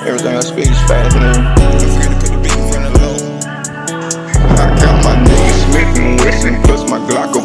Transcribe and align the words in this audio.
Everything 0.00 0.34
I 0.34 0.40
speak 0.40 0.64
is 0.64 0.80
fast, 0.88 1.14
I 1.14 1.20
got 4.80 4.96
my 5.04 5.12
niggas 5.20 5.60
Smith 5.68 5.92
and 6.00 6.64
Plus 6.64 6.88
my 6.88 6.98
Glock 7.04 7.36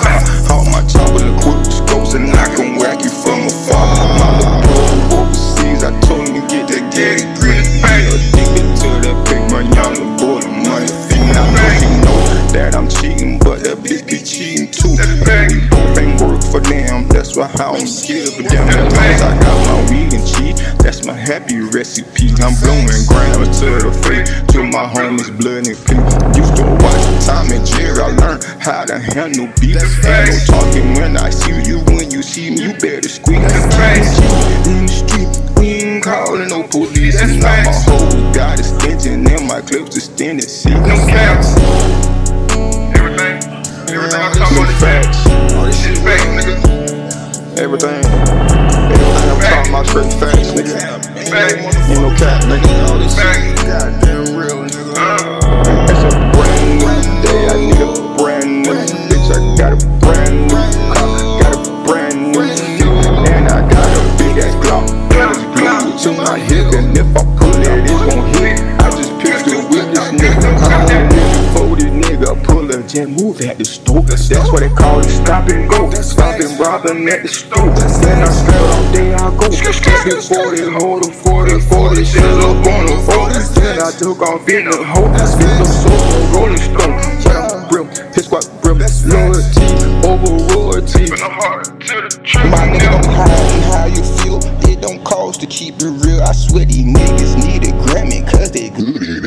car. 0.00 0.64
My 0.72 0.80
with 1.14 1.70
scopes 1.70 2.14
And 2.14 2.30
I 2.32 2.56
can 2.56 2.76
whack 2.76 3.04
you 3.04 3.10
from 3.10 3.44
afar. 3.44 4.64
Overseas 5.12 5.84
I 5.84 5.92
told 6.00 6.26
him 6.26 6.40
to 6.40 6.48
get 6.48 6.68
that 6.68 6.88
daddy 6.90 7.28
grit 7.36 7.68
Addicted 7.84 8.80
to 8.80 8.88
that 9.04 9.20
I'm 9.76 9.92
the 9.94 10.04
money 10.48 10.88
And 11.12 11.36
I 11.36 11.44
know 11.52 11.68
he 11.76 11.88
know 12.00 12.20
that 12.54 12.74
I'm 12.74 12.88
cheating 12.88 13.38
But 13.38 13.60
that 13.64 13.76
bitch 13.84 14.06
be 14.08 14.24
cheating 14.24 14.72
too. 14.72 14.96
We 15.52 15.68
both 15.68 15.98
ain't 15.98 16.18
work 16.22 16.40
for 16.50 16.60
them 16.60 17.08
That's 17.08 17.36
why 17.36 17.50
I 17.60 17.76
don't 17.76 17.86
happy 21.30 21.60
recipe. 21.60 22.34
I'm 22.42 22.58
blowing 22.58 23.06
grams 23.06 23.60
to 23.62 23.70
the 23.78 23.94
face, 24.02 24.26
to 24.50 24.66
my 24.66 24.82
homies, 24.90 25.30
blood 25.38 25.62
and 25.70 25.78
pee. 25.86 25.94
Used 26.34 26.56
to 26.58 26.66
watch 26.82 27.06
Tom 27.22 27.46
and 27.54 27.62
Jerry, 27.62 28.02
I 28.02 28.10
learned 28.18 28.42
how 28.58 28.84
to 28.84 28.98
handle 28.98 29.46
beef. 29.62 29.78
Ain't 30.02 30.26
no 30.26 30.58
talking 30.58 30.90
when 30.98 31.16
I 31.16 31.30
see 31.30 31.54
you, 31.62 31.78
when 31.86 32.10
you 32.10 32.22
see 32.22 32.50
me, 32.50 32.66
you 32.66 32.72
better 32.74 33.08
squeak. 33.08 33.38
In 33.38 33.46
the 33.46 34.90
street, 34.90 35.30
we 35.54 35.66
ain't 35.86 36.02
calling 36.02 36.48
no 36.48 36.66
police. 36.66 37.22
And 37.22 37.38
now 37.38 37.62
my 37.62 37.78
whole 37.86 38.34
got 38.34 38.58
extension, 38.58 39.24
and 39.24 39.46
my 39.46 39.60
clips 39.60 39.96
extended. 39.96 40.50
See, 40.50 40.74
No 40.74 40.98
caps. 41.06 41.54
Everything. 42.98 43.38
Everything 43.86 44.18
I 44.18 44.34
talk 44.34 44.50
about 44.50 44.74
facts. 44.82 45.22
is 45.26 45.62
this 45.62 45.78
shit 45.78 45.98
fake, 46.02 46.26
nigga. 46.34 47.58
Everything. 47.58 48.02
Everything 48.90 49.30
I'm 49.30 49.40
talking 49.40 49.72
about 49.72 49.86
straight 49.86 50.12
facts, 50.18 50.50
jet, 72.92 73.08
move 73.08 73.40
at 73.42 73.58
the 73.58 73.64
store. 73.64 74.02
That's 74.02 74.30
what 74.50 74.60
they 74.60 74.68
call 74.70 75.00
it. 75.00 75.10
Stop 75.10 75.48
and 75.48 75.68
go. 75.70 75.90
Stop 76.02 76.40
and 76.40 76.58
robbing 76.58 77.08
at 77.08 77.22
the 77.22 77.28
store. 77.28 77.70
Then 78.02 78.22
I 78.22 78.30
spell 78.30 78.66
all 78.66 78.92
day 78.92 79.14
I 79.14 79.30
go. 79.38 79.50
Step 79.50 80.06
it 80.06 80.22
40, 80.22 80.70
hold 80.74 81.06
a 81.06 81.10
40, 81.10 81.60
40. 81.60 82.04
Shit 82.04 82.22
up 82.22 82.66
on 82.66 82.86
the 82.86 82.96
40. 83.06 83.60
Then 83.60 83.78
I 83.80 83.90
took 83.92 84.20
off 84.22 84.48
in 84.48 84.64
the 84.66 84.84
hole. 84.84 85.10
Spit 85.26 85.54
the 85.58 85.66
soul, 85.66 86.00
rolling 86.34 86.58
stone. 86.58 86.94
Yeah, 87.26 87.68
brim, 87.70 87.86
his 88.14 88.26
squad 88.26 88.46
brim. 88.62 88.78
Loyalty 88.80 89.70
over 90.06 90.32
royalty. 90.54 91.06
from 91.06 91.18
the 91.18 91.28
heart 91.28 91.64
to 91.64 92.00
the 92.00 92.20
truth. 92.22 92.50
My 92.50 92.68
nigga 92.68 92.90
don't 92.90 93.14
hide 93.14 93.62
how 93.72 93.86
you 93.86 94.02
feel. 94.20 94.38
It 94.68 94.80
don't 94.80 95.02
cost 95.04 95.40
to 95.40 95.46
keep 95.46 95.76
it 95.78 95.90
real. 96.04 96.22
I 96.22 96.32
swear 96.32 96.64
these 96.64 96.84
niggas 96.84 97.36
need 97.36 97.68
a 97.68 97.72
Grammy 97.84 98.28
cause 98.30 98.50
they 98.50 98.70
good 98.70 99.19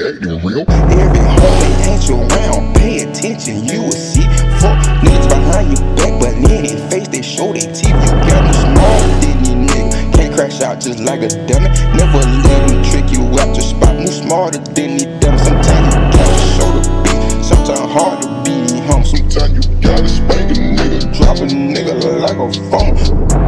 attention, 3.54 3.76
you 3.76 3.84
will 3.84 3.92
see. 3.92 4.22
Fuck 4.60 4.80
niggas 5.02 5.30
behind 5.30 5.78
your 5.78 5.96
back, 5.96 6.20
but 6.20 6.34
in 6.34 6.64
their 6.64 6.90
face 6.90 7.08
they 7.08 7.22
show 7.22 7.54
their 7.54 7.74
teeth. 7.74 7.90
You 7.90 8.12
got 8.28 8.44
me 8.46 8.54
small, 8.54 9.00
these 9.22 9.36
niggas. 9.54 10.14
Can't 10.16 10.36
crash 10.36 10.62
out 10.62 10.80
just 10.80 11.00
like 11.00 11.22
a 11.22 11.30
dummy. 11.48 11.70
Never 11.96 12.20
let 12.20 12.68
them 12.70 12.84
trick 12.84 13.12
you 13.12 13.24
out 13.40 13.56
your 13.56 13.62
spot. 13.62 13.96
Move 13.96 14.10
smarter 14.10 14.60
than 14.60 14.98
these 14.98 15.06
dummies. 15.20 15.44
Sometimes 15.44 15.96
you 15.96 16.02
gotta 16.14 16.40
show 16.56 16.70
the 16.72 16.82
beat. 17.04 17.44
Sometimes 17.44 17.92
hard 17.92 18.22
to 18.22 18.28
beat 18.44 18.72
him. 18.72 19.04
Sometimes 19.04 19.66
you 19.66 19.82
gotta 19.82 20.08
spank 20.08 20.52
a 20.52 20.60
nigga, 20.60 21.18
drop 21.18 21.38
a 21.38 21.48
nigga 21.48 22.22
like 22.22 22.38
a 22.38 22.52
phone. 22.70 23.43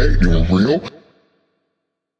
okay, 0.00 0.16
You're 0.20 0.44
real, 0.44 0.99